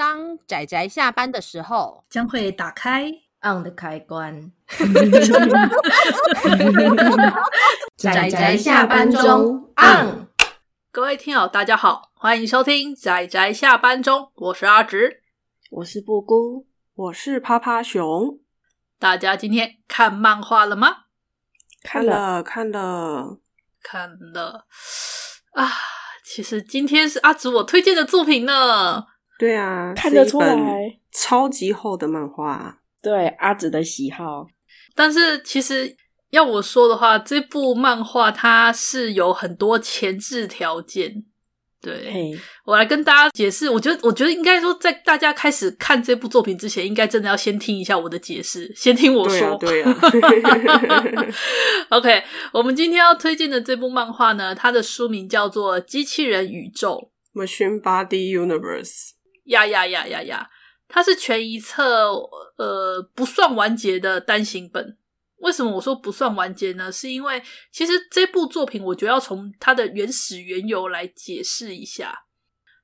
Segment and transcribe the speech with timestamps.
[0.00, 3.12] 当仔仔下班的时候，将会打开
[3.42, 4.50] on 的开关。
[7.98, 10.26] 仔仔下班中 on。
[10.90, 15.20] 各位听友，大家好，欢迎收听仔仔下班中，我是阿直，
[15.68, 18.40] 我是布姑，我是趴趴熊。
[18.98, 20.96] 大家今天看漫画了吗？
[21.82, 23.36] 看了，看了，
[23.82, 24.64] 看了
[25.52, 25.70] 啊！
[26.24, 29.08] 其实今天是阿直我推荐的作品呢。
[29.40, 32.78] 对啊，看得出来，超级厚的漫画。
[33.00, 34.46] 对，阿紫的喜好。
[34.94, 35.96] 但是其实
[36.28, 41.24] 要我说的话，这部漫画它是有很多前置条件。
[41.80, 42.38] 对，hey.
[42.66, 43.70] 我来跟大家解释。
[43.70, 49.56] 我觉得，我觉得应该说，在大家开始看这部作品之前，应该真的要先听一下我的解释，先听我说。
[49.56, 49.98] 对啊。
[50.10, 51.26] 对啊
[51.88, 57.10] OK，我们今天要推荐的这部漫画呢，它的书名叫做《机器人宇宙》
[57.42, 59.12] （Machine Body Universe）。
[59.50, 60.50] 呀呀呀呀呀！
[60.92, 62.12] 它是全一册，
[62.56, 64.98] 呃，不算完结的单行本。
[65.36, 66.90] 为什么我说不算完结呢？
[66.90, 72.24] 是因为其实这部作品，我觉得要从它的原始缘由来解释一下。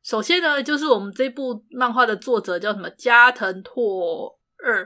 [0.03, 2.89] 首先呢，就是我们这部漫画的作者叫什么？
[2.91, 4.85] 加藤拓二，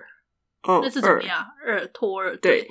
[0.62, 1.46] 哦，那是怎么样？
[1.64, 2.68] 二，拓二，对。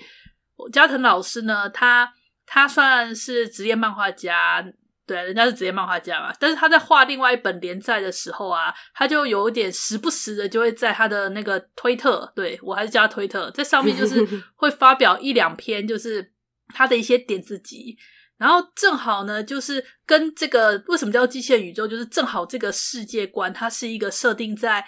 [0.74, 2.12] 加藤老师呢，他
[2.46, 4.66] 他算是职业漫画家。
[5.10, 14.24] 对，人家是职业漫画家嘛，但是他在画另外一本连载的时候啊，他就有一点时不时的就会在他的那个推特，对，我还是叫他推特，在上面就是
[14.56, 16.32] 会发表一两篇，就是
[16.76, 17.98] 他的一些点子集，
[18.38, 24.86] 然后正好呢，就是跟这个为什么叫机器人宇宙，就是正好这个世界观，它是一个设定在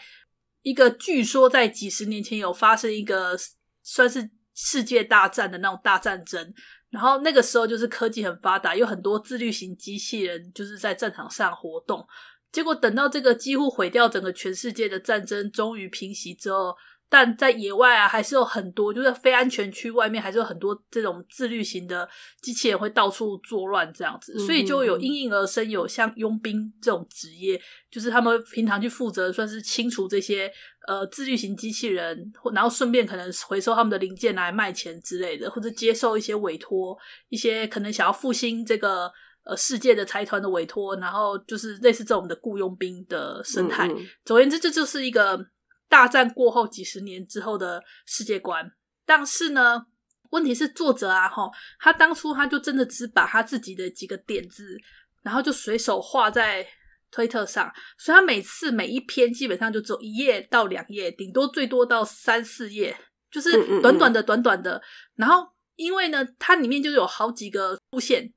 [0.61, 3.35] 一个据说在几十年前有发生一个
[3.81, 6.53] 算是世界大战的那种大战争。
[6.91, 12.05] 然后那个时候就是科技很发达，有很多自律型机器人就是在战场上活动。
[12.51, 16.75] 结果等到这个几乎毁掉整个全世界的战争终于平息之后。
[17.11, 22.07] 但在野外啊，还是有很多，就是非安全区外面，还是有很多这种自律型的
[22.41, 27.61] 机器人会到处作乱这样子，所以就有应运而生，有像佣兵这种职业，
[27.91, 30.49] 就是他们平常去负责算是清除这些
[30.87, 36.97] 呃自律型机器人，然后顺便可能回收他们的零件来卖钱之类的，或者接受一些委托，
[37.27, 39.11] 一些可能想要复兴这个
[39.43, 43.91] 呃世界的财团的委托，然后就是类似这种的雇佣兵的生态。
[44.23, 45.45] 总而言之，这就是一个。
[45.91, 48.71] 大战过后几十年之后的世界观，
[49.05, 49.85] 但是呢，
[50.29, 54.77] 问题是作者啊，哈，他当初他就真的只把他自己的几个点子，
[55.21, 56.65] 然后就随手画在
[57.11, 62.97] 推特上，所以他每次每一篇基本上就只有一页到两页，顶多最多到三四页，
[63.29, 64.81] 就是短短的短短的。
[65.15, 68.31] 然后因为呢，它里面就有好几个路线，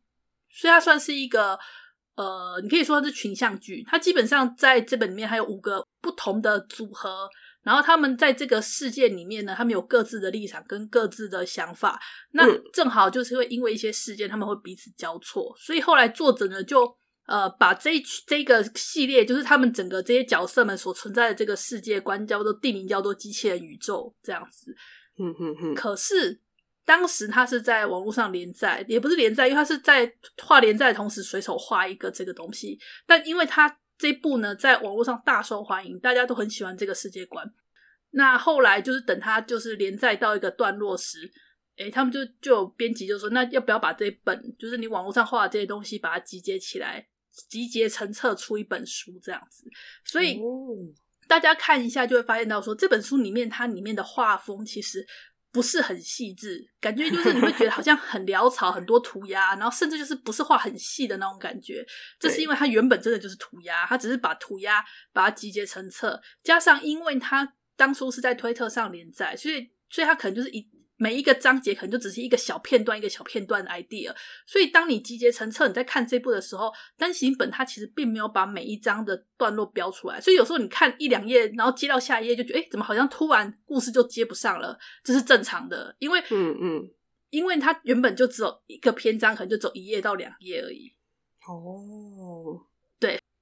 [0.51, 1.57] 所以它算是一个
[2.17, 3.85] 呃，你可以说它是群像剧。
[3.87, 7.31] 它基本上在这本里面还有五个不同的组合。
[7.65, 11.99] 然后他们在这个世界里面呢，他们有各自的立场跟各自的想法。
[12.33, 15.55] 那正好就是会因为一些事件，他们会彼此交错。
[15.59, 16.95] 所以后来作者呢，就
[17.27, 17.93] 呃把这
[18.27, 24.77] 这个系列，就是他们整个这些角色们所存在的这个世界观，叫做地名叫做机器人宇宙这样子。
[25.19, 25.75] 嗯嗯嗯。
[25.75, 26.39] 可是
[26.85, 32.79] 当时他是在网络上连载，也不是连载，因为他是在画连载的同时随手画一个这个东西。
[33.07, 37.45] 但因为他这一部呢，在网络上大受欢迎，大家都很喜欢这个世界观。
[38.11, 41.31] 那后来就是等他就是连载到一个段落时，
[41.77, 47.07] 诶，他们就就有编辑就说，那要不要把这一本就是你网络上画的这些东西，把它集结起来，
[47.49, 49.65] 集结成册出一本书这样子。
[50.05, 50.41] 所以
[51.27, 55.07] 大家看一下就会发现到说，这本书里面它里面的画风其实。
[55.55, 61.87] 不是很细致，感觉就是你会觉得好像很潦草，很多涂鸦，然后甚至就是不是画很细的那种感觉。
[62.19, 70.74] 这是因为它原本真的就是涂鸦，它只是把涂鸦把它集结成册，加上因为它当初是在推特上连载，所以所以它可能就是一。
[70.97, 74.15] 每一个章节可能就只是一个小片段，一个小片段的 idea。
[74.47, 80.21] 所以当你集结成册，你在看这部的时候，单行本它其实并没有把每一章的段落标出来。
[80.21, 84.79] 所以有时候你看一两页，然后接到下一页，就觉得诶，怎么好像突然故事就接不上了？
[85.03, 86.91] 这是正常的，因为嗯嗯，
[87.31, 90.93] 因为它原本就只有一个篇章，可能就走一页到两页而已。
[91.49, 92.67] 哦。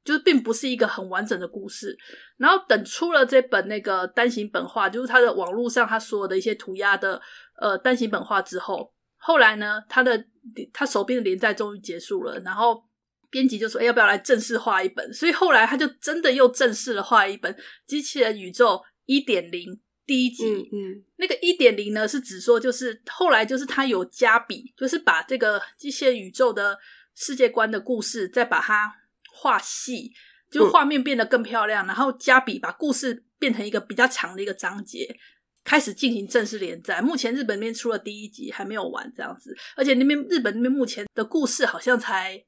[0.04, 1.96] 就是并不是一个很完整的故事，
[2.36, 7.20] 然后等出了这本那个单行本画，就是他的网络上他所有的一些涂鸦的
[7.60, 10.24] 呃单行本画之后，后来呢，他的
[10.72, 12.82] 他手边的连载终于结束了，然后
[13.30, 17.52] 编辑就说：“哎，要不要来正式画一本？”所以后来他就真的又正式的画一本
[17.86, 19.72] 《机器人宇宙一点零》
[20.04, 20.44] 第一集。
[20.44, 26.76] 嗯，嗯，那个一点零呢，是指说就是后来就是他有加笔，就是把这个机器人宇宙的
[27.14, 28.92] 世界观的故事再把它。
[29.32, 30.12] 画细，
[30.50, 35.16] 就画面变得更漂亮，嗯、然后加笔把故事变成一个比较长的一个章节，
[35.64, 37.00] 开始进行正式连载。
[37.00, 42.44] 目前日本那边出了第一集，还没有完这样子，而且那边日本那边目前的故事好像才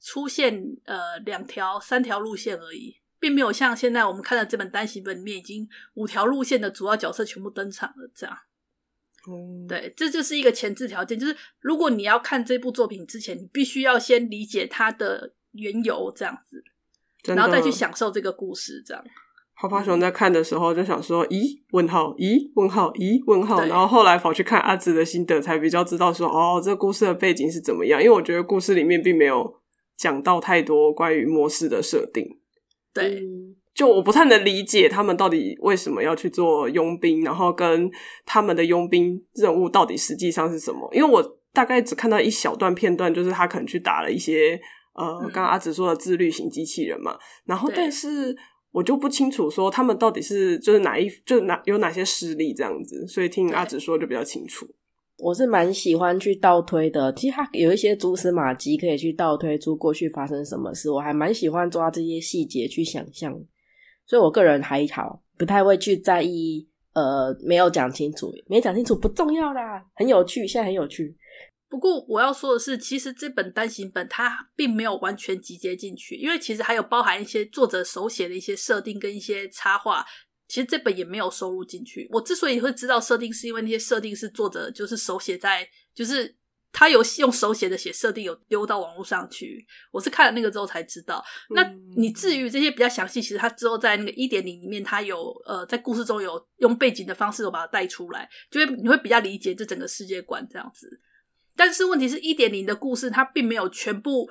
[0.00, 8.36] 出现呃两条、三条路线而已，并没有像现在我们看的这本单行本里面已经五条路线的主要角色全部登场了这样。
[9.28, 16.62] 嗯，对，这就是一个前置条件，就是如果你要看这部作品之前，你必须要先理解它的缘由这样子。
[17.24, 19.04] 然后再去享受这个故事，这样。
[19.54, 21.62] 泡泡熊在看的时候就想说：“咦？
[21.70, 22.08] 问号？
[22.14, 22.50] 咦？
[22.56, 22.90] 问号？
[22.94, 23.22] 咦？
[23.26, 29.54] 问号？”然后后来跑去看阿紫的心得，才比较知道说：“哦，这故事的背景是怎么样？”因为我觉得故事里面并没有
[29.96, 32.26] 讲到太多关于模式的设定。
[32.92, 33.22] 对，
[33.72, 37.88] 就我不太能理解他们到底为什么要去做佣兵，然后跟
[38.26, 40.90] 他们的佣兵任务到底实际上是什么？
[40.92, 41.22] 因为我
[41.52, 44.60] 大概只看到一小段片段，就是他可能去打了一些。
[44.94, 48.36] 呃，刚刚阿紫说的自律型机器人嘛，嗯、然后但是
[48.70, 54.66] 我就不清楚说他们到底是就是哪一就哪有哪些势力这样子，所以听阿紫说就比较清楚。
[55.18, 63.32] 我是蛮喜欢去倒推的，其实他有一些蛛丝马迹可以去倒推出过去发生什么事，我还蛮喜欢抓这些细节去想象，
[64.04, 71.16] 所以我个人还好，不太会去在意呃没有讲清楚，没讲清楚不重要啦，很有趣，现在很有趣。
[71.72, 80.04] 不过我要说的是，其实这本单行本它并没有完全集结进去，因为其实还有包含一些作者手写的一些设定跟一些插画，
[80.46, 82.06] 其实这本也没有收录进去。
[82.12, 86.36] 我之所以会知道设定，是因为那些设定是作者就是手写在，就是
[86.72, 91.24] 他有用手写的写设定有丢到网络上去，我是看了那个之后才知道。
[91.54, 91.64] 那
[91.96, 101.00] 你至于这些比较详细，其实他之后在那个一点零里面，他有呃在故事中有用背景的方式有把它带出来，就会你会比较理解这整个世界观这样子。
[101.56, 104.28] 但是问题是，一点零的故事它并没有全部，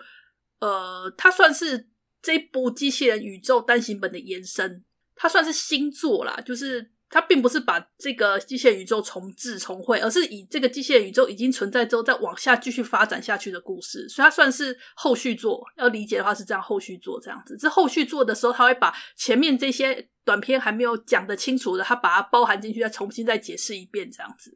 [0.59, 1.88] 呃，它算是
[2.21, 4.83] 这部机器人宇宙单行本的延伸，
[5.15, 15.62] 它算是新作啦，就是它并不是把这个机械宇宙重置重绘，而是以这个机械宇宙已经存在之后再往下继续发展下去的故事，所以它算是后续作。
[15.77, 17.57] 要理解的话是这样，后续作这样子。
[17.57, 24.53] 这后续作的时候，它会把前面这些短片还没有讲得清楚的，它把它包含进去，再重新再解释一遍这样子。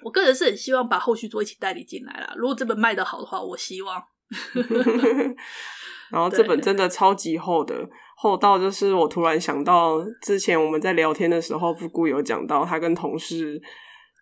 [0.00, 0.02] 嗯。
[0.04, 2.32] 我个人是很希望把后续作一起代理进来啦。
[2.36, 4.02] 如果这本卖得好的话，我希望。
[6.10, 13.60] 然后这本真的超级厚的，厚到就是我突然想到，之前我们在聊天的时候，布姑有讲到他跟同事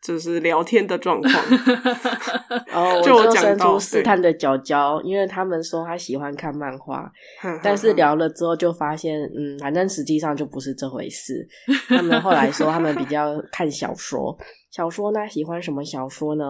[0.02, 1.32] 就是聊天的状况。
[2.72, 7.10] 哦，就我就伸出试探的脚脚，因为他们说他喜欢看漫画，
[7.62, 11.46] 但是聊了之后就发现，嗯，反正实际上就不是这回事。
[11.88, 14.36] 他们后来说他们比较 看小说。
[14.70, 15.28] 小说呢？
[15.28, 16.44] 喜欢什么小说呢？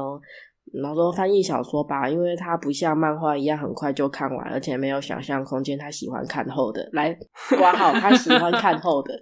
[0.82, 5.78] 然后说翻译小说吧，因为他不像漫画一样很快就看完，而且没有想象空间。
[5.78, 7.16] 他喜欢看厚的，来
[7.56, 9.14] 挂号，他喜欢看厚的，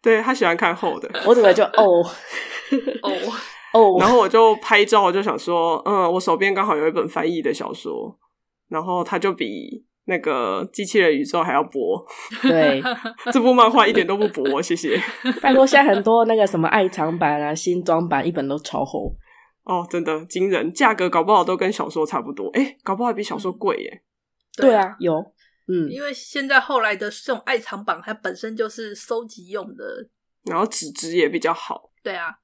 [0.00, 1.10] 对，他喜欢看厚的。
[1.26, 2.04] 我怎么就哦
[3.02, 3.12] 哦
[3.72, 3.96] 哦？
[4.00, 8.18] 然后我就拍照，我就想说，嗯，我手边刚好有一本翻译的小说，
[8.68, 9.86] 然后它就比。
[10.04, 12.04] 那个机器人宇宙还要薄，
[12.42, 12.82] 对，
[13.32, 15.00] 这部漫画一点都不薄，谢谢。
[15.40, 19.14] 拜托，现在很多那个什么爱藏版啊、新装版，一本都超厚
[19.62, 24.02] 哦，真的惊人，价格搞不好都跟小说差不多，诶，搞不好还比小说贵耶。
[24.56, 25.14] 对啊，有，
[25.68, 29.84] 嗯，因为现在后来的这种爱藏版，它本身就是收集用的，
[30.50, 31.92] 然后纸质也比较好。
[32.02, 32.34] 对啊。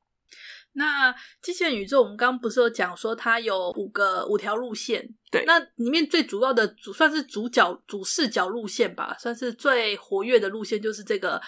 [0.78, 5.06] 那机器人宇宙，我们刚刚不是有讲说它有五个五条路线？
[5.30, 11.40] 对，那里面最主要的主算是主角主视角路线吧，算是最活跃的路线，就是这个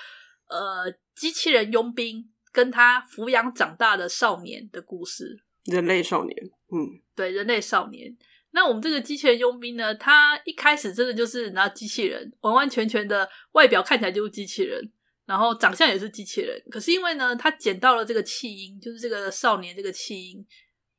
[0.49, 5.45] 呃机器人佣兵跟他抚养长大的少年的故事。
[5.65, 6.37] 人类少年，
[6.73, 8.17] 嗯，对，人类少年。
[8.51, 14.91] 那我们这个机器人佣兵呢，他一开始真的就是拿机器人，完完全全的外表看起来就是机器人。
[15.31, 20.45] 然后长相也是机器人，可是因为呢，他捡到了这个弃婴，就是这个少年这个弃婴，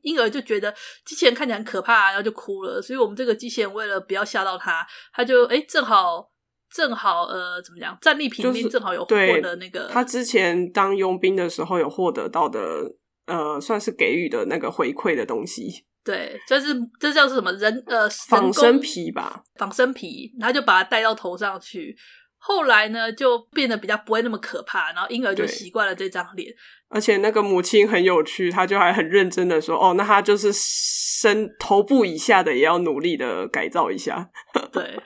[0.03, 0.73] 婴儿就觉得
[1.03, 2.81] 机器人看起来很可怕，然后就哭了。
[2.81, 6.31] 所以我们这个机器人为了不要吓到他，他就哎，正好
[6.73, 9.89] 正好呃，怎么讲，战利品里面正好有获得那个。
[9.91, 12.59] 他之前当佣兵的时候有获得到的，
[13.25, 15.85] 呃，算是给予的那个回馈的东西。
[16.05, 21.93] 对，就是这叫是什么人呃仿生皮吧，仿生皮，他就把它戴到头上去。
[22.43, 26.51] 后来呢，就变得比较不会那么可怕，然后婴儿就习惯了这张脸。
[26.89, 34.29] 而且那个母亲很有趣，她就还很认真的说：“哦，那她就是身头部以下的也要努力的改造一下。
[34.73, 34.99] ”对，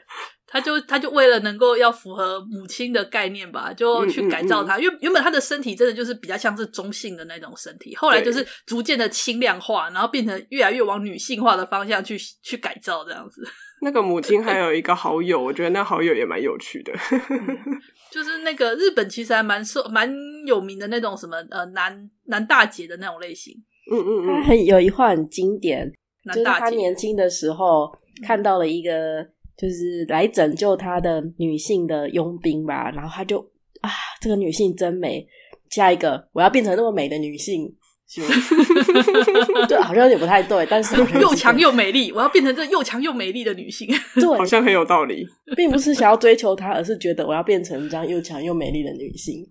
[0.55, 4.77] 他就他就为了能够要符合母亲的概念吧，就去改造他。
[4.77, 13.45] 嗯嗯嗯、因为原本他的身体真的就是比较像是中性的那种身体，后来就是逐渐的轻量化，然后变成越来越往女性化的方向去去改造这样子。
[13.83, 16.93] 那个母亲还有一个好友，我觉得那好友也蛮有趣的。
[17.11, 17.57] 嗯、
[18.09, 20.09] 就是那个日本其实还蛮受蛮
[20.47, 23.53] 有名的那种什么呃男男大姐的那种类型。
[23.91, 25.91] 嗯嗯嗯，很有一话很经典，
[26.33, 27.91] 就是他年轻的时候
[28.25, 29.34] 看到了一个。
[29.57, 33.39] 就是来拯救他的女性的佣兵吧，然后他就
[33.81, 35.25] 啊，这个女性真美，
[35.69, 37.73] 下一个我要变成那么美的女性，
[39.67, 49.41] 对，好像有点不太对，但是又强又美丽，我要变成这又强又美丽的女性， 对，好像很有道理，并不是想要追求她，而是觉得我要变成这样又强又美丽的女性，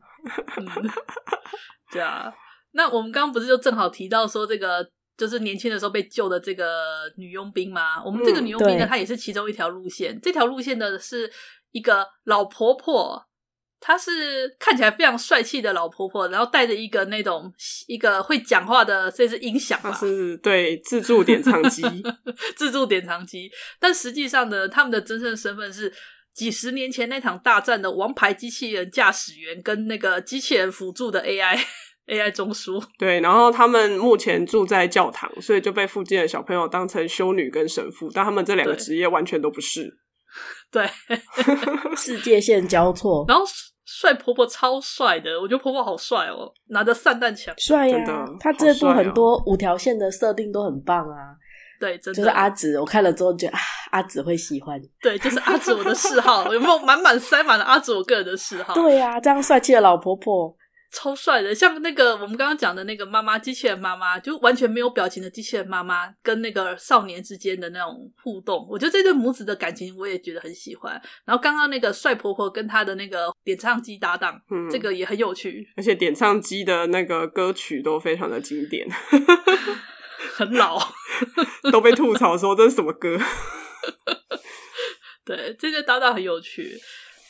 [0.57, 0.67] 嗯，
[1.93, 2.33] 对啊，
[2.73, 4.87] 那我们刚刚不是就正好提到说这个。
[5.17, 6.67] 就是年轻的时候被救的这个
[7.17, 10.19] 女佣兵嘛，我们这个女佣兵呢，她也是其中一条路线。
[10.21, 11.31] 这条路线呢，是
[11.73, 13.27] 一个老婆婆，
[13.79, 17.53] 她是看起来非常帅气的老婆婆，然后带着一个那种
[17.87, 21.83] 一个会讲话的这是音响吧，是对自助点唱机，
[22.57, 23.51] 自助点唱 机。
[23.79, 25.93] 但实际上呢，他们的真正身份是
[26.33, 31.59] 几十年前那场大战的王牌机器人驾驶员跟那个机器人辅助的 AI。
[32.07, 39.91] AI 中枢 对，然后他们目前住在教堂，所以就被附近的小朋友当成修女跟神父，但他们这两个职业完全都不是。
[40.71, 40.89] 对，
[41.97, 43.25] 世界线交错。
[43.29, 43.45] 然后
[43.87, 48.27] 帅婆婆超帅的，我觉得婆婆好帅哦，拿着散弹枪，帅呀、啊！
[48.41, 51.37] 他这部很多五条线的设定都很棒啊。
[51.79, 53.61] 对，真的就是阿紫，我看了之后觉得啊，
[53.93, 54.81] 阿紫会喜欢。
[55.01, 58.75] 对，就是阿紫我的嗜好，有没有满满塞满了阿紫我个人的嗜好？
[58.75, 60.57] 对呀、啊，这样帅气的老婆婆。
[60.95, 70.93] 超帅的，像那个我们刚刚讲的那个妈妈机器人妈妈，就完全没有表情的机器人妈妈，跟那个少年之间的那种互动，我觉得这对母子的感情我也觉得很喜欢。
[71.25, 78.87] 然后刚刚那个帅婆婆跟她的那个点唱机搭档，嗯，这个也很有趣，而且点唱机的那个歌曲都非常的经典，
[80.35, 80.79] 很老，
[81.73, 83.19] 都被吐槽说这是什么歌。
[85.25, 86.79] 对，这个搭档很有趣。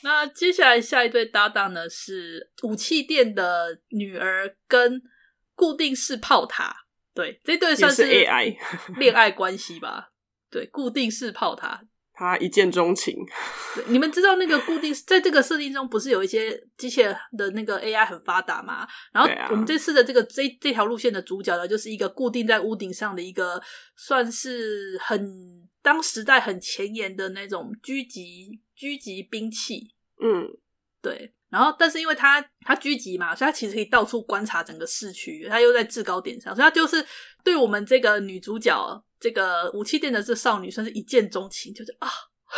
[0.05, 5.03] 那接下来下一对搭档呢，是武器店的女儿跟
[5.55, 6.77] 固定式炮塔，
[7.15, 8.55] 对，这对算是 AI
[9.01, 10.11] 恋爱关系吧？
[10.51, 11.83] 对，固定式炮塔，
[12.13, 13.17] 他一见钟情。
[13.87, 18.87] 你们知道那个固定在这个设定中，不是有一些机器人的那个 AI 很发达吗？
[19.11, 23.61] 然后我们这次的这个这这条路线的主角呢，就是一个固定在屋顶上的一个，
[23.97, 29.95] 算是很当时代很前沿的那种狙击狙击兵器。
[30.19, 30.49] 嗯，
[31.03, 37.05] 对，然后但是因为他他狙击嘛，所以他其实可以到处观察整个市区，他又在制高点上，所以他就是
[37.43, 42.09] 对我们这个女主角这个武器店的这少女算是一见钟情，就是啊，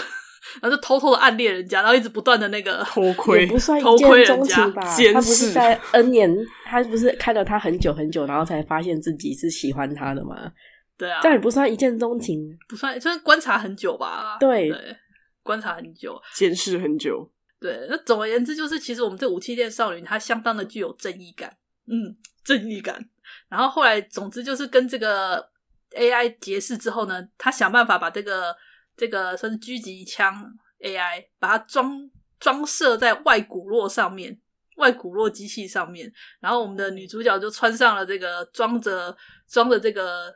[0.62, 4.83] 然后就偷偷的暗恋人家，然后一直不断的那个偷窥，也不算一见钟情吧？
[5.12, 10.52] 他不是在 N 年，他不是看了他很久很久，然后才发现自己是喜欢他的吗？
[10.99, 14.37] 对啊，但也不算一见钟情，不算，就是观察很久吧？
[14.41, 14.97] 对，对，
[15.43, 17.31] 观察很久，监视很久。
[17.59, 23.09] 对，那总而言之，就是其实我们这武器店少女她相当的具有正义感，嗯，正义感。
[23.49, 25.47] 然后后来，总之就是跟这个
[25.93, 28.55] AI 结识之后呢，她想办法把这个
[28.97, 30.47] 这个算是狙击枪
[30.81, 34.38] AI 把它装装设在外骨骼上面，
[34.76, 36.12] 外骨骼机器上面。
[36.41, 39.17] 然后我们的女主角就穿上了这个装着
[39.49, 40.33] 装着这个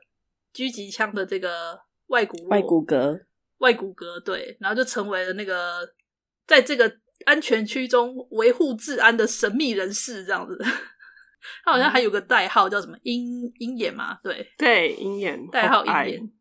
[0.54, 3.20] 狙击枪的这个外骨外骨骼
[3.58, 5.88] 外骨骼，对，然后就成为了那个
[6.46, 6.92] 在这个。
[7.26, 10.58] 安全区中维护治安的神秘人士，这样子，
[11.62, 14.18] 他好像还有个代号叫什么“鹰鹰眼”嘛？
[14.22, 16.32] 对对，鹰眼代号鹰眼，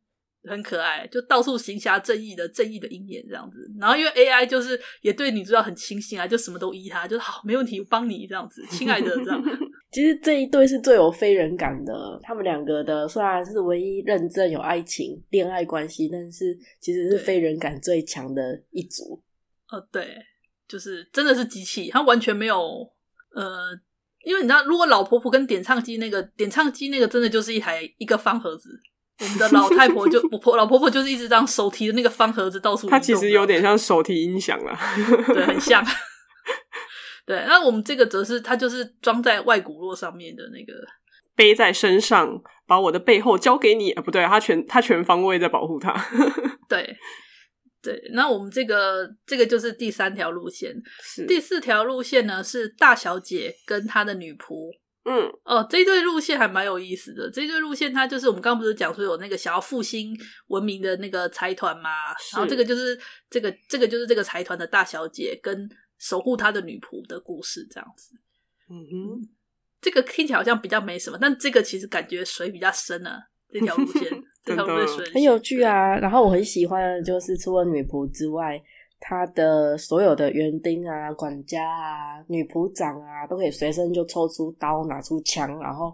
[0.50, 3.70] 很可爱，就到处行侠正义的正义的鹰眼这样子。
[3.78, 9.44] 然后因为 AI 就是也对女主角很倾心啊，就什么都依他，就好没问题，我帮你这样子，亲爱的这样。
[9.92, 19.22] 其实这一对是最有非人感的，他们两个的虽然是唯一认证有爱情恋爱关系，但是其实是非人感最强的一组。
[19.72, 20.06] 呃，对。
[20.68, 22.88] 就是真的是机器，他完全没有
[23.34, 23.72] 呃，
[24.24, 28.70] 因为你知道，如果老婆婆跟点唱机那个点唱机那个，真的就是一台一个方盒子。
[29.20, 32.88] 我们的老太婆就婆老婆婆就是一直这样手提的那个方盒子到处。
[32.88, 34.78] 它其实有点像手提音响了，
[35.34, 35.84] 对，很像。
[37.30, 40.74] 对，那我们这个则是它就是装在外骨骼上面的那个，
[41.36, 45.94] 背在身上，把我的背后交给你啊，不对，它全它全方位在保护它。
[46.68, 46.98] 对。
[47.82, 51.28] 对，那我们这个这个就是第三条路线，是。
[51.28, 54.72] 第四条路线呢，是大小姐跟她的女仆
[55.06, 57.32] 嗯，哦，这一对路线还蛮有意思的。
[57.32, 60.14] 这一对路线，它就是我们刚刚不是讲说有那个想要复兴
[60.48, 61.90] 文明的那个财团嘛？
[62.34, 65.70] 然后这个就是这个这个就是这个财团的大小姐跟
[66.00, 68.16] 守护他的女仆的故事，这样子。
[68.70, 69.30] 嗯哼，
[69.80, 73.22] 这个听起来好像比较没什么，但这个其实感觉水比较深啊。
[73.52, 74.10] 这条路线，
[74.44, 75.96] 这条路线很有趣啊。
[75.98, 78.60] 然后我很喜欢的就是除了女仆之外。
[79.02, 85.90] 他的所有的园丁啊、管家啊、女仆长啊，都可以随身就抽出刀、拿出枪，然后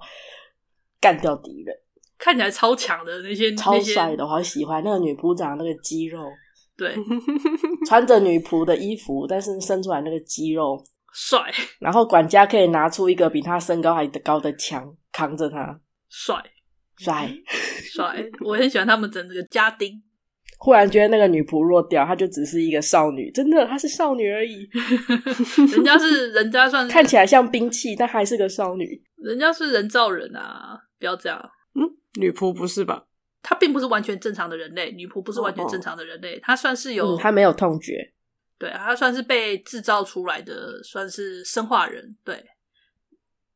[0.99, 1.77] 干掉敌人，
[2.17, 6.27] 看起来超强的那些，超帅的，我好喜欢那个女仆长那个肌肉。
[6.77, 6.95] 对，
[7.87, 11.39] 穿着女仆的衣服，但是生出来那个肌肉帅。
[11.79, 15.79] 然后管家可以拿出一个比他身高还高的枪，扛着他，
[16.09, 16.35] 帅
[16.97, 17.31] 帅
[17.93, 18.25] 帅。
[18.43, 20.01] 我很喜欢他们整这个家丁。
[20.57, 24.67] 忽然觉得那个女仆弱掉，她就只是一个少女，真的，她是少女而已。
[25.73, 29.01] 人家是人家算是看起来像兵器，但还是个少女。
[29.17, 31.37] 人家是人造人啊，不要这样。
[31.73, 31.83] 嗯，
[32.19, 33.03] 女仆不是吧？
[33.47, 38.11] 她并不是完全正常的人类，女仆不是完全正常的人类，她、哦、算是有，她、嗯、没有痛觉。
[38.57, 42.17] 对，她算是被制造出来的，算是生化人。
[42.23, 42.43] 对，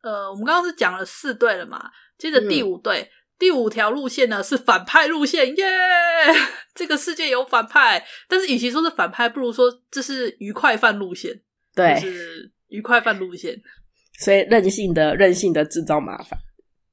[0.04, 3.02] 呃，我们刚刚是讲了四对了嘛，接着第五对。
[3.02, 6.50] 嗯第五条路线呢是反派路线，耶、yeah!！
[6.76, 11.42] 这个世界有反派，但是与其说是反派，不如说这是愉快犯路线，
[11.74, 13.58] 对，就是愉快犯路线。
[14.20, 16.38] 所以任性的任性的制造麻烦。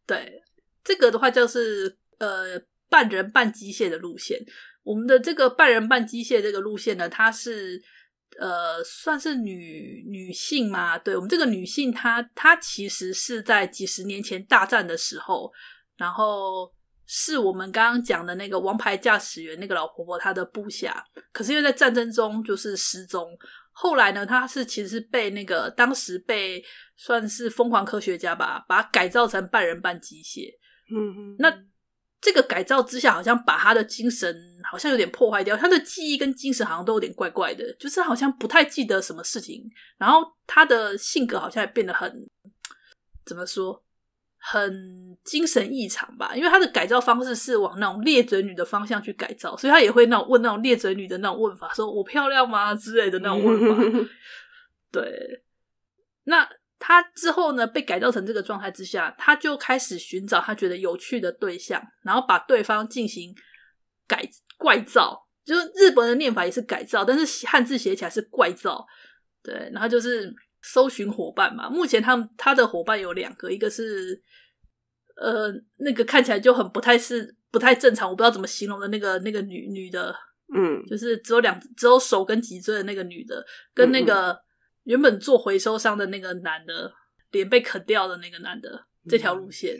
[0.06, 0.40] 对，
[0.84, 2.56] 这个的话就是呃
[2.96, 4.42] 半人半机械的路线。
[4.82, 7.78] 我们的这个半人半机械这个路线呢，它是
[8.40, 10.96] 呃算是女女性嘛？
[10.96, 15.52] 对，我们这个女性她，她她其实是在几十年前大战的时候。
[15.98, 16.72] 然后
[17.06, 23.36] 是我们刚刚讲的那个王牌驾驶员那个老婆婆她的部下，可是因为在战争中就是失踪。
[23.72, 26.64] 后来呢，她是其实是被那个当时被
[26.96, 30.48] 算是疯狂科学家吧，把它改造成半人半机械。
[30.90, 31.50] 嗯嗯，那
[32.26, 34.36] 这个改造之下，好像把他的精神
[34.68, 39.62] 好像有点破坏掉，他的记忆跟精神好像都有点怪怪的，就是好像不太记得什么事情。
[39.96, 42.28] 然后他的性格好像也变得很，
[43.24, 43.80] 怎么说？
[44.38, 54.10] 很精神异常吧，因为他的改造方式是往那种裂嘴女的方向去改造，所以他也会那种问那种裂嘴女的那种问法，说我漂亮吗之类的那种问法。
[54.90, 55.42] 对，
[56.24, 63.34] 那他之后呢，被改造成这个状态之下，他就开始寻找他觉得有趣的对象，然后把对方进行
[64.06, 68.86] 改怪造，就是日本的念法也是改造，但是汉字写起来是怪造。
[69.42, 70.34] 对，然后就是。
[70.62, 74.20] 搜寻伙伴嘛，目前他们他的伙伴有两个，一个是
[75.14, 80.12] 呃那个看起来就很不太是不太正常，我不知道怎么形容的那个那个女女的，
[80.52, 84.36] 嗯，就是只有两只有手跟脊椎的那个女的，跟那个
[84.86, 86.90] 原本做回收商的那个男的，
[87.32, 89.76] 脸被啃掉的那个男的，嗯、这条路线。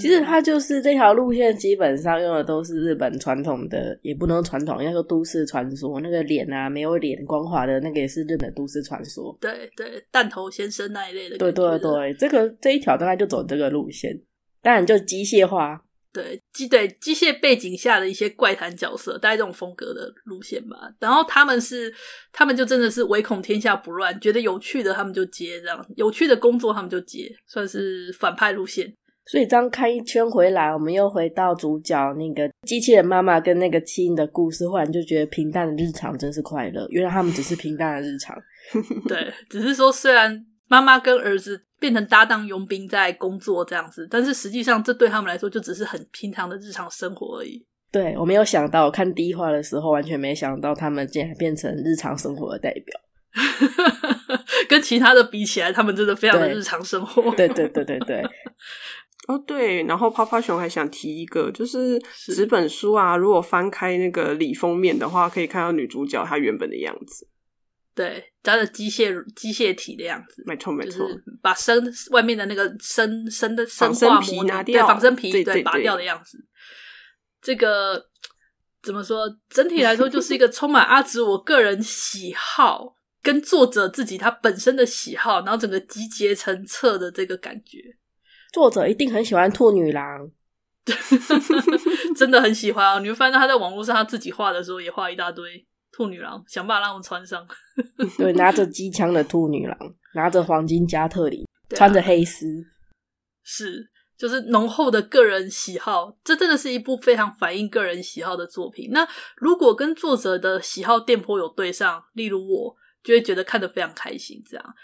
[0.00, 6.00] 其实他就是这条路线，基本上用的都是日本传统的，也不能传统，应该说都市传说。
[6.00, 9.36] 那个脸啊，没有脸，光滑的那个也是日本都市传说。
[9.40, 11.38] 对对，弹头先生那一类的。
[11.38, 14.12] 对对对，这个这一条大概就走这个路线，
[14.60, 15.82] 当然就机械化。
[16.16, 20.76] 对机对机械背景下的一些怪谈角色，大概这种风格的路线吧。
[20.98, 21.92] 然后他们是，
[22.32, 28.90] 他们就真的是唯恐天下不乱，觉得有趣的他们就接，这样有趣的工作他们就接，算是反派路线。
[29.26, 36.86] 所以这样看一圈回来，我们又回到主角那个机器人妈妈跟那个弃婴的故事，忽然就觉得平淡的日常真是快乐。
[36.90, 38.34] 原来他们只是平淡的日常，
[39.06, 47.64] 对，只是说虽然妈妈跟儿子变成搭档佣兵在工作这样子，但是实际上这对他们来说就只是很平常的日常生活而已。
[47.92, 53.00] 对，我没有想到，我看第一话的时候完全没想到他们竟然变成日常生活的代表，
[54.68, 57.34] 跟其他的比起来，他们真的非常的日常生活。
[57.36, 58.22] 对对对对对。
[59.28, 67.26] 哦，对，然后泡泡熊还想提一个，就是纸本书啊，如果翻开那个里封面的话，可以看到女主角她原本的样子，
[67.96, 76.38] 对，它的机械机械体的样子，没错没错，就是把身外面的那个身身的生化皮拿掉，对，仿生皮对拔掉的样子。
[77.40, 78.10] 这个
[78.82, 79.26] 怎么说？
[79.48, 87.78] 整体来说，就是一个充满阿紫我个人喜好跟作者自己他本身的喜好，然后整个集结成册的这个感觉。
[88.52, 90.30] 作者一定很喜欢兔女郎，
[92.14, 92.98] 真的很喜欢啊！
[92.98, 97.46] 你会发现他在网络上他自己画的时候也画一大堆兔女郎， 想办法让我们穿上。
[98.18, 99.78] 对，拿着机枪的兔女郎，
[100.14, 102.46] 拿着黄金加特林，啊、穿着黑丝，
[103.42, 106.14] 是就是浓厚的个人喜好。
[106.22, 108.90] 这真的是一部非常反映个人喜好的作品。
[108.90, 114.42] 那如果跟作者的喜好电波有对上，例如我就会觉得看得非常开心。
[114.46, 114.74] 这样。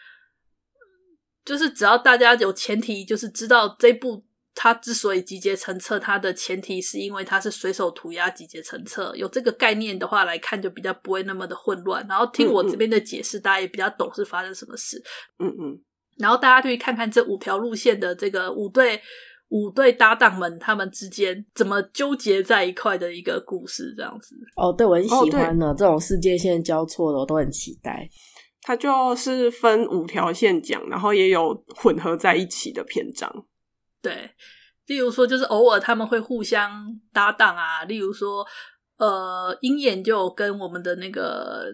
[1.44, 12.06] 就是只要大家有前提，就是知道这部它之所以集结成册，它的前提是因为它是随手涂鸦集结成册，有这个概念的话来看，就比较不会那么的混乱。
[12.08, 15.02] 然后听我这边的解释，嗯嗯，大家也比较懂是发生什么事。
[15.38, 15.80] 嗯嗯。
[16.18, 19.00] 然后大家就去看看这五条路线的这个五对
[19.48, 24.36] 五对搭档们，他们之间怎么纠结在一块的一个故事，这样子。
[24.56, 28.08] 哦，对，我很喜欢呢，哦、这种世界线交错的，我都很期待。
[28.60, 33.28] 它就是分五条线讲，然后也有混合在一起的篇章。
[34.02, 34.28] 对，
[34.86, 37.84] 例如说，就是偶尔他们会互相搭档啊。
[37.84, 38.44] 例如说，
[38.98, 41.66] 呃，鹰眼就跟我们的那个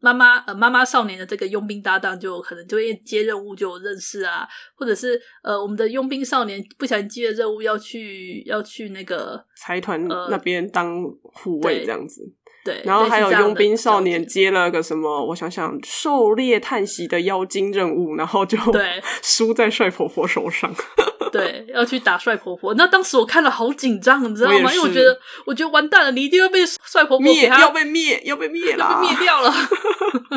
[0.00, 12.22] 妈妈呃妈妈少年的这个佣兵搭档，就可能就会接任务就认识啊，或者是呃我们的佣兵少年不小心接了任务要去要去那个财团那边当护卫这样子。
[12.64, 15.24] 对，然后还有佣兵少年接了个什么？
[15.26, 20.72] 我想想，狩猎叹息的妖精任务，然后就对 输在帅婆婆手上。
[21.32, 22.74] 对，要去打帅婆婆。
[22.74, 24.56] 那当时我看了好紧张，你知道吗？
[24.56, 29.52] 因为我觉得，我觉得完蛋了，你一定会被帅婆婆灭，要被灭，要被灭了，要被灭掉了。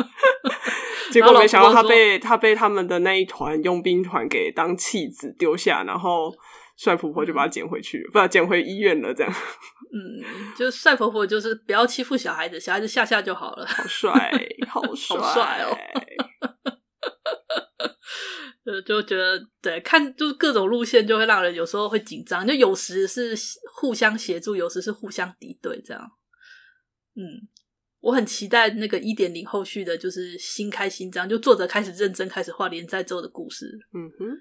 [1.12, 6.34] 结果没想到他被他被他们的那一团佣兵团给当弃子丢下，然后。
[6.76, 9.14] 帅婆婆就把他捡回去了，不，捡回医院了。
[9.14, 9.32] 这样，
[9.92, 13.66] 嗯，就是帅婆婆就是不要欺负小孩子，小孩子吓吓就好了。
[13.66, 14.12] 好帅，
[14.68, 15.76] 好帅， 好帅哦！
[18.66, 23.32] 呃，就觉得对，看就是各种路线就会让人有时候会紧张，就有时是
[23.72, 26.02] 互相协助，有时是互相敌对，这样。
[27.14, 27.48] 嗯，
[28.00, 33.66] 我很期待那个一点零后续的，就是新开新章，就作者开始认真开始画连载之后的故事。
[33.94, 34.36] 嗯哼。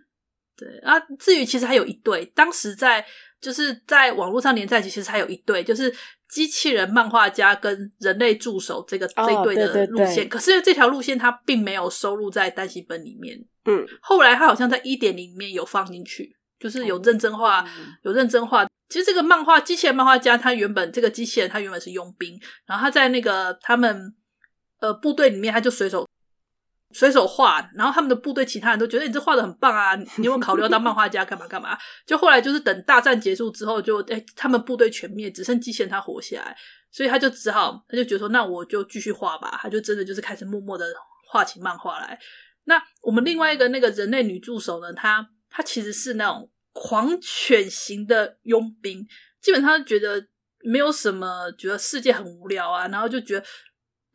[0.58, 3.06] 对啊，至于其实还有一对，当时在
[3.42, 5.94] 就是在网络上连载，其实还有一对，就是
[6.30, 10.08] 机器人漫画家跟人类助手这个、哦、这一对的路线。
[10.08, 13.38] 对对对，可是这条路线它并没有收录在单行本里面。
[13.66, 18.66] 嗯，后来他好像在一点零里面有放进去，就是有认真画，嗯、有认真画。
[18.88, 24.14] 其实这个漫画机器人漫画家，他原本这个机器人他原本是佣兵，然后他在那个他们
[24.80, 26.05] 呃部队里面，他就随手。
[26.98, 29.94] 随手画，然后他们的部队其他人都觉得你这画的很棒啊！
[30.16, 31.78] 你有没有考虑要当漫画家干嘛干嘛？
[32.08, 36.56] 就后来就是等大战结束之后就，就诶他们部队全灭，只剩机器人他活下来，
[36.90, 39.60] 所以他就只好他就觉得说，那我就继续画吧。
[39.62, 40.86] 他就真的就是开始默默的
[41.30, 42.18] 画起漫画来。
[42.64, 49.06] 那我们另外一个那个人类女助手呢，她她其实是那种狂犬型的佣兵，
[49.42, 50.26] 基本上觉得
[50.64, 53.46] 没有什么，觉得世界很无聊啊，然后就觉得。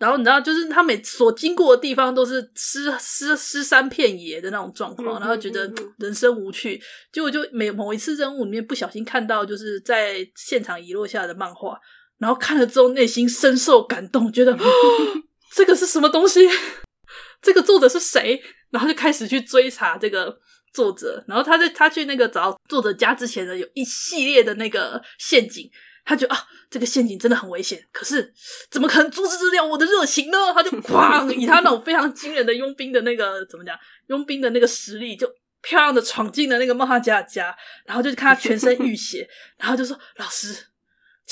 [0.00, 6.80] 然后你知道，就是他每所经过的地方都是尸尸尸山遍野的那种状况，然后觉得人生无趣。
[7.12, 11.78] 结果就每某一次任务里面不小心看到，就是在现场遗落下的漫画，
[12.16, 14.58] 然后看了之后内心深受感动，觉得
[15.52, 16.48] 这个是什么东西？
[17.42, 18.42] 这个作者是谁？
[18.70, 20.34] 然后就开始去追查这个
[20.72, 21.22] 作者。
[21.28, 25.70] 然后他在他去那个找作者家之前呢，有一系列的那个陷阱。
[26.10, 28.34] 他觉得啊，这个陷阱真的很危险，可是
[28.68, 30.52] 怎么可能阻止得了我的热情呢？
[30.52, 40.66] 他就哐， 以他那种非常惊人的佣兵的那个怎么讲，佣兵的那个实力，就漂亮的闯进了那个漫画家的家，然后就看他全身浴血，然后就说：“老师。”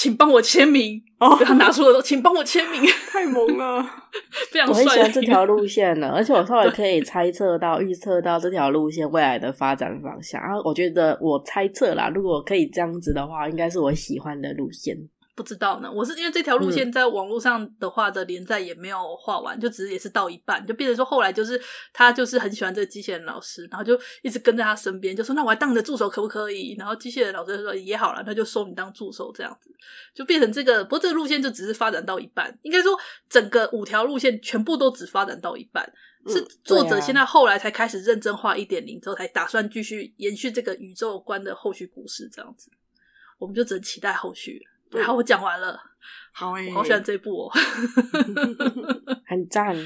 [0.00, 1.36] 请帮我签名哦！
[1.44, 2.80] 他拿出了说，请帮我签名，
[3.10, 3.84] 太萌了，
[4.52, 4.84] 非常帅。
[4.84, 10.40] 我很喜欢这条路线呢， 而且我稍微可以猜测到、预测到这条路线未来的发展方向。
[10.40, 14.96] 然后我觉得，我猜测啦，如果可以这样子的话，应该是我喜欢的路线。
[15.38, 21.60] 不知道呢，我是因为这条路线在网络上的话的连载也没有画完，嗯、就只是也是到一半，就变成说后来就是
[21.92, 26.74] 他就是很喜欢这个机器人老师，然后就一直跟在他身边，就说那我还当你的助手可不可以？
[26.76, 29.70] 然后机器人老师就说也好了，他就收你当助手这样子，
[30.12, 30.82] 就变成这个。
[30.82, 32.98] 不过这个路线就只是发展到一半，应该说
[33.30, 35.88] 整个五条路线全部都只发展到一半，
[36.26, 42.70] 嗯、是作者现在后来才开始认真画一点零之后，才打算继续延续这个宇宙观的后续故事这样子，
[43.38, 44.66] 我们就只能期待后续。
[44.90, 45.78] 对，好，我讲完了。
[46.32, 47.50] 好诶，我好喜欢这部哦
[49.26, 49.76] 很赞。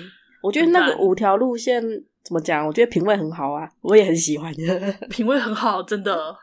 [0.42, 1.82] 我觉得那个五条路线
[2.22, 2.66] 怎么讲？
[2.66, 4.52] 我觉得品味很好啊，我也很喜欢。
[5.08, 6.36] 品味很好，真的。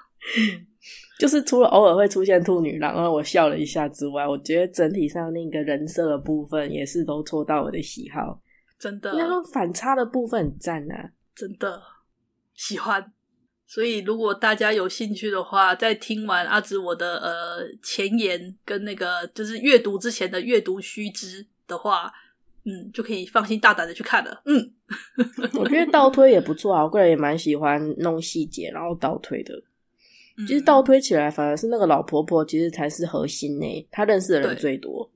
[1.19, 8.41] 就是除了偶尔会出现兔女郎，然后我笑了一下之外，我觉得整体上那个人设的部分也是都戳到我的喜好。
[8.79, 11.81] 真的，那种反差的部分很赞啊，真的
[12.55, 13.11] 喜欢。
[13.71, 22.11] 所以，如果大家有兴趣的话，在听完阿紫我的呃前言跟那个就是阅读之前的阅读须知的话，
[22.65, 24.41] 嗯，就可以放心大胆的去看了。
[24.45, 24.73] 嗯，
[25.53, 29.53] 我觉得倒推也不错啊，我个人也蛮喜欢弄细节然后倒推的。
[30.47, 35.07] 其实倒推起来，反而是那个老婆婆其实才是核心呢，她认识的人最多。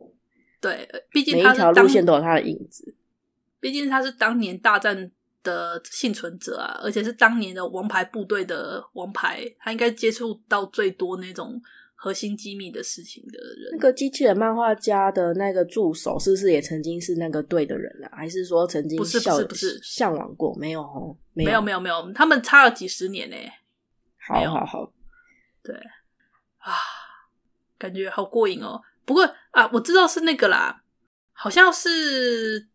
[0.61, 2.93] 对，毕竟每一条路线都有她的影子。
[3.59, 5.11] 毕竟她是当年大战。
[5.43, 11.61] 的幸存者啊，而且是当年的王牌部队的王牌，他应该接触到最多那种
[11.93, 13.69] 核心机密的事情的人。
[13.73, 18.09] 那个机器人漫画家的那个助手，是不是也曾经是那个队的人啊？
[18.15, 20.55] 还是说曾经不是不是不是向往过？
[20.57, 23.35] 没有哦，没有没有没有没有，他们差了几十年呢。
[24.25, 24.93] 好好好，
[25.61, 25.75] 对
[26.57, 26.73] 啊，
[27.77, 28.81] 感觉好过瘾哦。
[29.05, 30.83] 不过啊，我知道是那个啦，
[31.33, 32.69] 好像是。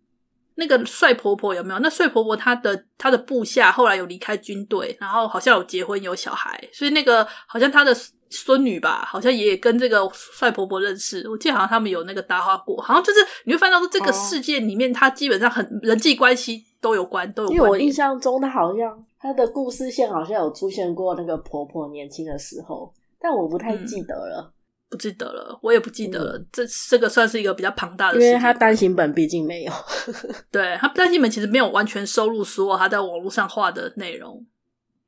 [0.59, 1.79] 那个帅婆婆有没有？
[1.79, 7.97] 那帅婆婆她的她的部下后来有离开军队，然后好像有结婚有小孩，所以那个好像她的
[8.29, 11.29] 孙女吧，好像也跟这个帅婆婆认识。
[11.31, 17.57] 我记得好像他们有那个搭话过，好像就是你会发现到说这个世界里面，她基本上很人际关系都有关，都有关。
[17.57, 24.53] 因为我印象中，她好像她的故事线好像有出现过那个婆婆年轻的时候，但我不太记得了。
[24.53, 24.58] 嗯
[24.90, 26.38] 不记得了，我也不记得了。
[26.38, 29.72] 嗯、这这个算是一个比较庞大的，因为他单行本毕竟没有。
[30.51, 34.46] 对，他单行本其实没有完全收录所有他在网络上画的内容，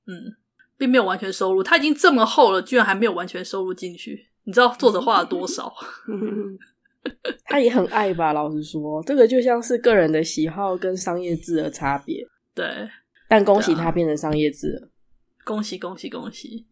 [0.07, 0.37] 嗯，
[0.77, 1.63] 并没有完全收录。
[1.63, 4.29] 他已经这么厚了，居然还没有完全收录进去。
[4.45, 5.73] 你知道作者画了多少？
[7.47, 8.35] 他也很爱吧？
[8.35, 12.23] 老实说，这个就像是个人的喜好跟商业字的差别。
[12.55, 12.67] 对，
[13.29, 14.89] 但恭喜他变成商业字了，
[15.45, 16.67] 恭喜恭喜恭喜！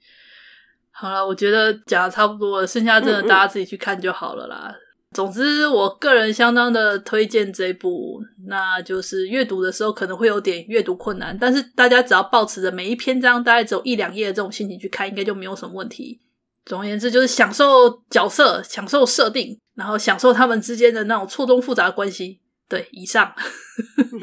[1.00, 4.66] 好了，我觉得讲的差不多了，剩下真的大家自己去看就好了啦。
[4.68, 4.84] 嗯嗯。
[5.14, 16.20] 总之，我个人相当的推荐这一部，那就是阅读的时候可能会有点阅读困难，但是大家只要保持着每一篇章大概只有一两页的这种心情去看，应该就没有什么问题。
[16.66, 22.40] 总而言之，就是享受角色，享受设定，然后享受他们之间的那种错综复杂的关系。
[22.68, 23.32] 对，以上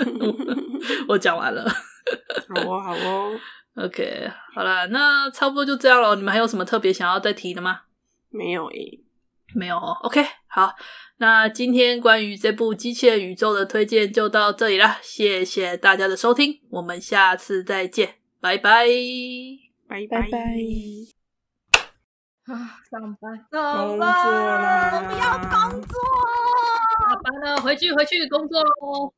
[1.09, 1.67] 我讲完了。
[1.67, 3.31] 好哦，好哦。
[3.75, 6.15] OK，好了，那差不多就这样了。
[6.15, 7.81] 你们还有什么特别想要再提的吗？
[8.29, 9.01] 没有诶，
[9.53, 9.77] 没有。
[9.77, 10.73] OK，好，
[11.17, 14.97] 那今天关于这部《机器人宇宙》的推荐就到这里了。
[15.01, 18.87] 谢谢大家的收听，我们下次再见，拜拜，
[19.89, 20.39] 拜拜拜。
[22.45, 24.91] 啊，上班，工作啦！
[24.93, 25.99] 我不要工作，
[27.01, 29.15] 下班了，回去回去工作喽。